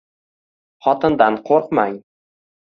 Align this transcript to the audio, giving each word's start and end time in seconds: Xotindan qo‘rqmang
Xotindan 0.85 1.37
qo‘rqmang 1.51 2.01